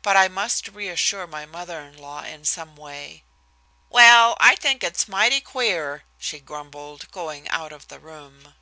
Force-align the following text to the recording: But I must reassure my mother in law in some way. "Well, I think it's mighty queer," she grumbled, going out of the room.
But 0.00 0.16
I 0.16 0.28
must 0.28 0.68
reassure 0.68 1.26
my 1.26 1.44
mother 1.44 1.82
in 1.82 1.98
law 1.98 2.22
in 2.24 2.46
some 2.46 2.74
way. 2.74 3.22
"Well, 3.90 4.34
I 4.40 4.54
think 4.54 4.82
it's 4.82 5.06
mighty 5.06 5.42
queer," 5.42 6.04
she 6.16 6.40
grumbled, 6.40 7.10
going 7.10 7.46
out 7.50 7.74
of 7.74 7.88
the 7.88 8.00
room. 8.00 8.54